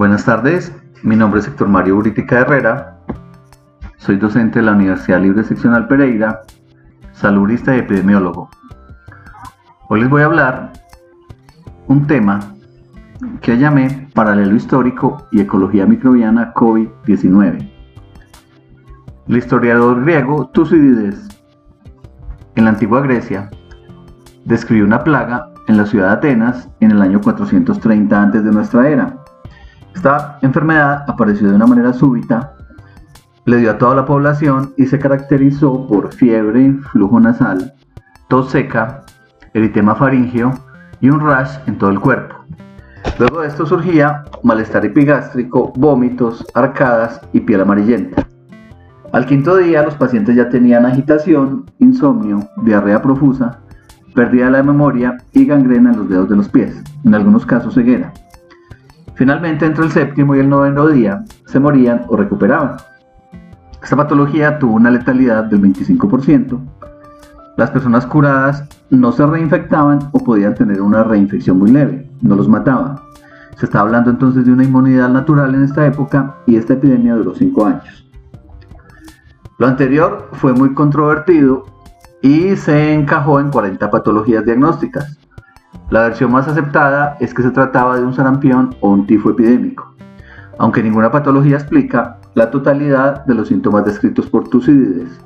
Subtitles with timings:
[0.00, 2.96] Buenas tardes, mi nombre es Héctor Mario Uritica Herrera,
[3.98, 6.40] soy docente de la Universidad Libre Seccional Pereira,
[7.12, 8.48] saludista y epidemiólogo.
[9.90, 10.72] Hoy les voy a hablar
[11.86, 12.40] un tema
[13.42, 17.70] que llamé Paralelo Histórico y Ecología Microbiana COVID-19.
[19.28, 21.28] El historiador griego Tucídides,
[22.54, 23.50] en la antigua Grecia,
[24.46, 28.40] describió una plaga en la ciudad de Atenas en el año 430 a.C.
[28.40, 29.20] de nuestra era
[29.94, 32.54] esta enfermedad apareció de una manera súbita,
[33.46, 37.72] le dio a toda la población y se caracterizó por fiebre, flujo nasal,
[38.28, 39.02] tos seca,
[39.54, 40.52] eritema faríngeo
[41.00, 42.36] y un rash en todo el cuerpo.
[43.18, 48.26] Luego de esto surgía malestar epigástrico, vómitos, arcadas y piel amarillenta.
[49.12, 53.58] Al quinto día los pacientes ya tenían agitación, insomnio, diarrea profusa,
[54.14, 57.74] pérdida de la memoria y gangrena en los dedos de los pies, en algunos casos
[57.74, 58.12] ceguera.
[59.20, 62.78] Finalmente, entre el séptimo y el noveno día, se morían o recuperaban.
[63.82, 66.58] Esta patología tuvo una letalidad del 25%.
[67.58, 72.48] Las personas curadas no se reinfectaban o podían tener una reinfección muy leve, no los
[72.48, 73.02] mataba.
[73.58, 77.34] Se está hablando entonces de una inmunidad natural en esta época y esta epidemia duró
[77.34, 78.10] 5 años.
[79.58, 81.66] Lo anterior fue muy controvertido
[82.22, 85.19] y se encajó en 40 patologías diagnósticas.
[85.90, 89.92] La versión más aceptada es que se trataba de un sarampión o un tifo epidémico,
[90.56, 95.20] aunque ninguna patología explica la totalidad de los síntomas descritos por Tucídides.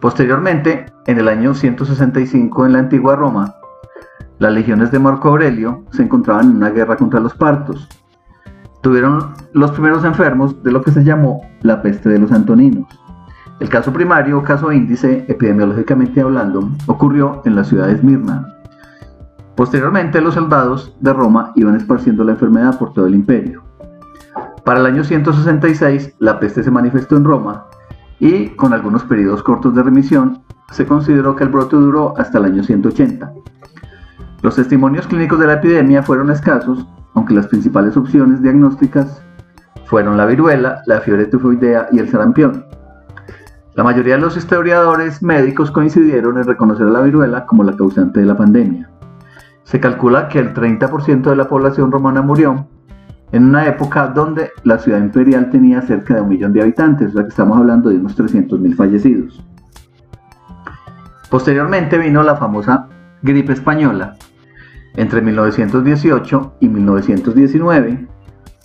[0.00, 3.54] Posteriormente, en el año 165 en la antigua Roma,
[4.40, 7.88] las legiones de Marco Aurelio se encontraban en una guerra contra los partos.
[8.82, 12.88] Tuvieron los primeros enfermos de lo que se llamó la peste de los antoninos.
[13.60, 18.48] El caso primario, caso índice, epidemiológicamente hablando, ocurrió en la ciudad de Esmirna,
[19.56, 23.62] Posteriormente, los soldados de Roma iban esparciendo la enfermedad por todo el imperio.
[24.64, 27.66] Para el año 166, la peste se manifestó en Roma
[28.18, 30.42] y, con algunos periodos cortos de remisión,
[30.72, 33.32] se consideró que el brote duró hasta el año 180.
[34.42, 39.22] Los testimonios clínicos de la epidemia fueron escasos, aunque las principales opciones diagnósticas
[39.86, 42.66] fueron la viruela, la fiebre tifoidea y el sarampión.
[43.74, 48.20] La mayoría de los historiadores médicos coincidieron en reconocer a la viruela como la causante
[48.20, 48.90] de la pandemia.
[49.64, 52.68] Se calcula que el 30% de la población romana murió
[53.32, 57.12] en una época donde la ciudad imperial tenía cerca de un millón de habitantes, o
[57.14, 59.44] sea que estamos hablando de unos 300.000 fallecidos.
[61.30, 62.86] Posteriormente vino la famosa
[63.22, 64.14] gripe española
[64.94, 68.06] entre 1918 y 1919,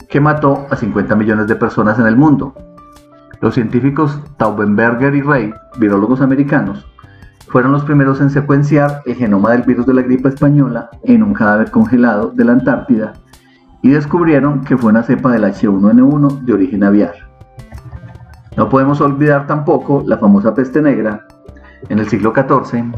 [0.07, 2.53] que mató a 50 millones de personas en el mundo.
[3.41, 6.85] Los científicos Taubenberger y Rey, virólogos americanos,
[7.49, 11.33] fueron los primeros en secuenciar el genoma del virus de la gripe española en un
[11.33, 13.13] cadáver congelado de la Antártida
[13.81, 17.13] y descubrieron que fue una cepa del H1N1 de origen aviar.
[18.55, 21.25] No podemos olvidar tampoco la famosa peste negra
[21.87, 22.93] en el siglo XIV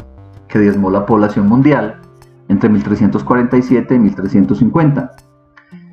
[0.48, 2.00] que diezmó la población mundial
[2.48, 5.12] entre 1347 y 1350.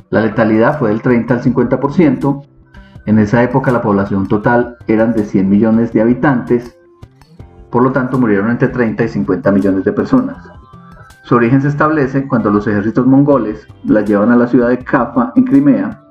[0.10, 2.48] La letalidad fue del 30 al 50%.
[3.06, 6.79] En esa época la población total eran de 100 millones de habitantes
[7.72, 10.50] por lo tanto murieron entre 30 y 50 millones de personas.
[11.24, 15.32] Su origen se establece cuando los ejércitos mongoles la llevan a la ciudad de Capa,
[15.36, 16.02] en Crimea.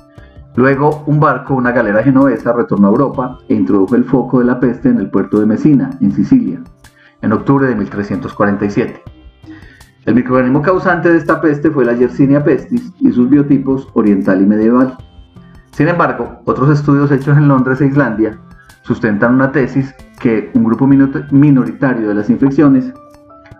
[0.55, 4.61] Luego, un barco, una galera genovesa, retornó a Europa e introdujo el foco de la
[4.61, 6.61] peste en el puerto de Messina, en Sicilia,
[7.23, 9.03] en octubre de 1347.
[10.05, 14.47] El microorganismo causante de esta peste fue la Yersinia pestis y sus biotipos oriental y
[14.47, 14.97] medieval.
[15.73, 18.39] Sin embargo, otros estudios hechos en Londres e Islandia
[18.83, 22.93] sustentan una tesis que un grupo minoritario de las infecciones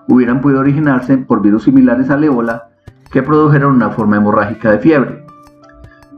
[0.09, 2.69] hubieran podido originarse por virus similares al ébola
[3.11, 5.25] que produjeron una forma hemorrágica de fiebre.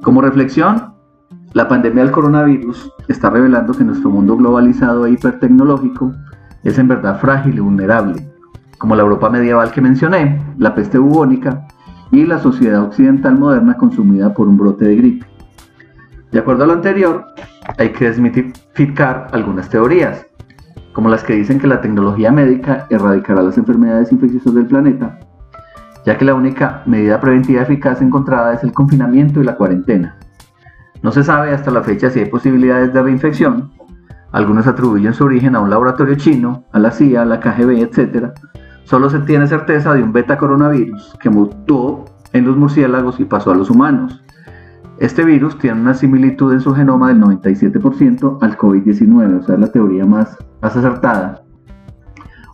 [0.03, 0.95] Como reflexión,
[1.53, 6.12] la pandemia del coronavirus está revelando que nuestro mundo globalizado e hipertecnológico
[6.62, 8.27] es en verdad frágil y vulnerable,
[8.78, 11.66] como la Europa medieval que mencioné, la peste bubónica
[12.13, 15.27] y la sociedad occidental moderna consumida por un brote de gripe.
[16.33, 17.27] De acuerdo a lo anterior,
[17.78, 20.27] hay que desmitificar algunas teorías,
[21.00, 25.18] como las que dicen que la tecnología médica erradicará las enfermedades infecciosas del planeta,
[26.04, 30.18] ya que la única medida preventiva eficaz encontrada es el confinamiento y la cuarentena.
[31.02, 33.70] No se sabe hasta la fecha si hay posibilidades de reinfección.
[34.32, 38.32] Algunos atribuyen su origen a un laboratorio chino, a la CIA, a la KGB, etc.
[38.84, 42.04] Solo se tiene certeza de un beta coronavirus que mutó
[42.34, 44.22] en los murciélagos y pasó a los humanos.
[44.98, 49.72] Este virus tiene una similitud en su genoma del 97% al COVID-19, o sea, la
[49.72, 51.42] teoría más, más acertada.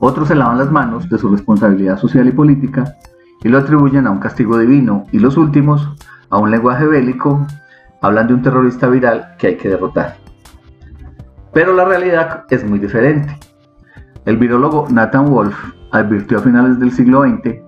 [0.01, 2.97] Otros se lavan las manos de su responsabilidad social y política
[3.43, 5.89] y lo atribuyen a un castigo divino, y los últimos
[6.31, 7.47] a un lenguaje bélico,
[8.03, 10.17] hablan de un terrorista viral que hay que derrotar.
[11.53, 13.39] Pero la realidad es muy diferente.
[14.25, 15.57] El virólogo Nathan Wolf
[15.93, 17.61] advirtió a finales del siglo XX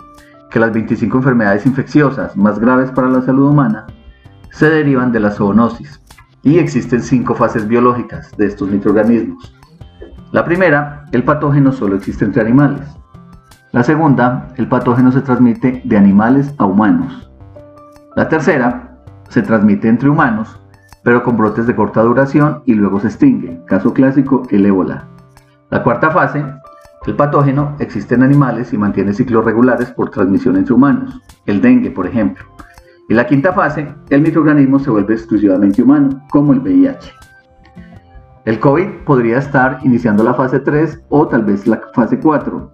[0.51, 3.87] que las 25 enfermedades infecciosas más graves para la salud humana
[4.51, 6.03] se derivan de la zoonosis
[6.43, 9.58] y existen cinco fases biológicas de estos microorganismos.
[10.31, 12.87] La primera, el patógeno solo existe entre animales.
[13.73, 17.31] La segunda, el patógeno se transmite de animales a humanos.
[18.15, 18.99] La tercera,
[19.31, 20.61] se transmite entre humanos,
[21.03, 25.07] pero con brotes de corta duración y luego se extingue, caso clásico el ébola.
[25.71, 26.45] La cuarta fase,
[27.07, 31.91] el patógeno existe en animales y mantiene ciclos regulares por transmisión entre humanos, el dengue
[31.91, 32.45] por ejemplo.
[33.09, 37.15] Y la quinta fase, el microorganismo se vuelve exclusivamente humano, como el VIH.
[38.49, 42.73] El COVID podría estar iniciando la fase 3 o tal vez la fase 4.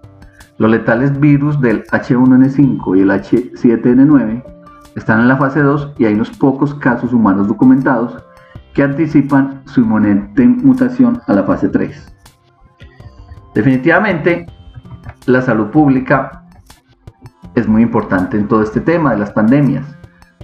[0.59, 4.44] Los letales virus del H1N5 y el H7N9
[4.94, 8.23] están en la fase 2 y hay unos pocos casos humanos documentados
[8.73, 12.15] que anticipan su inminente mutación a la fase 3.
[13.56, 14.47] Definitivamente,
[15.26, 16.44] la salud pública
[17.56, 19.85] es muy importante en todo este tema de las pandemias.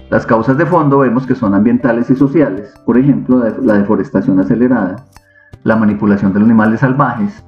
[0.09, 5.05] Las causas de fondo vemos que son ambientales y sociales, por ejemplo, la deforestación acelerada,
[5.63, 7.43] la manipulación de los animales salvajes.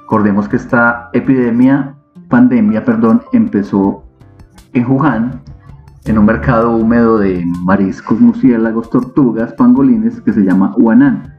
[0.00, 1.94] Recordemos que esta epidemia,
[2.28, 4.04] pandemia, perdón, empezó
[4.72, 5.40] en Wuhan,
[6.04, 11.34] en un mercado húmedo de mariscos, murciélagos, tortugas, pangolines que se llama Huanan.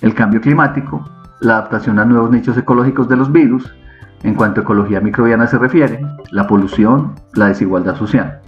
[0.00, 1.04] El cambio climático,
[1.40, 3.74] la adaptación a nuevos nichos ecológicos de los virus,
[4.22, 6.00] en cuanto a ecología microbiana se refiere,
[6.30, 8.40] la polución, la desigualdad social.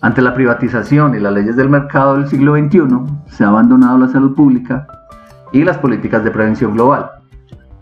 [0.00, 2.80] Ante la privatización y las leyes del mercado del siglo XXI,
[3.26, 4.86] se ha abandonado la salud pública
[5.52, 7.10] y las políticas de prevención global.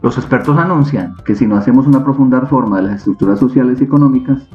[0.03, 3.85] Los expertos anuncian que si no hacemos una profunda reforma de las estructuras sociales y
[3.85, 4.49] ecológicas,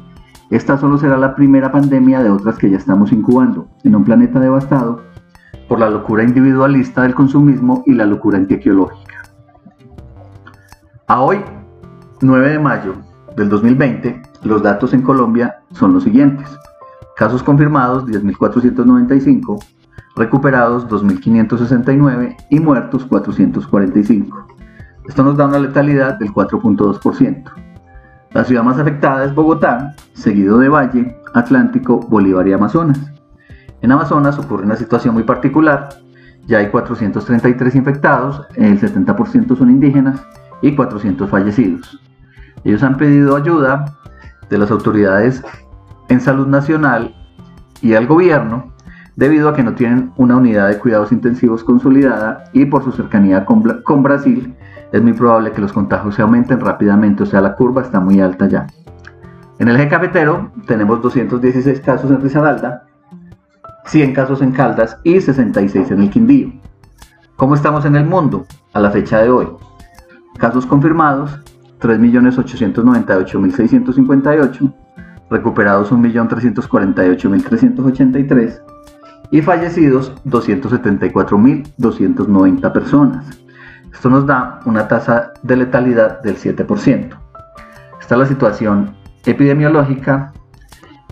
[0.50, 4.38] esta solo será la primera pandemia de otras que ya estamos incubando en un planeta
[4.38, 5.02] devastado
[5.68, 9.22] por la locura individualista del consumismo y la locura antiecológica.
[11.08, 11.38] A hoy,
[12.20, 12.94] 9 de mayo
[13.36, 16.48] del 2020, los datos en Colombia son los siguientes.
[17.16, 19.64] Casos confirmados 10.495,
[20.16, 24.46] recuperados 2.569 y muertos 445.
[25.06, 27.44] Esto nos da una letalidad del 4.2%.
[28.32, 33.00] La ciudad más afectada es Bogotá, seguido de Valle, Atlántico, Bolívar y Amazonas.
[33.82, 35.90] En Amazonas ocurre una situación muy particular.
[36.46, 40.20] Ya hay 433 infectados, el 70% son indígenas
[40.62, 42.00] y 400 fallecidos.
[42.64, 43.96] Ellos han pedido ayuda
[44.48, 45.44] de las autoridades
[46.08, 47.14] en salud nacional
[47.80, 48.75] y al gobierno
[49.16, 53.46] debido a que no tienen una unidad de cuidados intensivos consolidada y por su cercanía
[53.46, 53.62] con,
[54.02, 54.54] Brasil
[54.92, 58.20] es muy probable que los contagios se aumenten rápidamente, o sea, la curva está muy
[58.20, 58.68] alta ya.
[59.58, 62.84] En el eje cafetero tenemos 216 casos en Risaralda,
[63.86, 66.52] 100 casos en Caldas y 66 en el Quindío.
[67.36, 69.48] ¿Cómo estamos en el mundo a la fecha de hoy?
[70.38, 71.40] Casos confirmados
[71.80, 74.74] 3.898.658
[75.30, 78.75] recuperados 1.348.383
[79.30, 83.38] y fallecidos 274.290 personas.
[83.92, 87.16] Esto nos da una tasa de letalidad del 7%.
[88.00, 88.94] Esta es la situación
[89.24, 90.32] epidemiológica,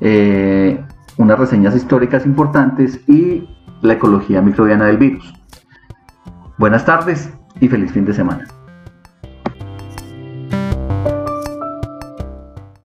[0.00, 0.84] eh,
[1.16, 3.48] unas reseñas históricas importantes y
[3.82, 5.32] la ecología microbiana del virus.
[6.58, 8.46] Buenas tardes y feliz fin de semana.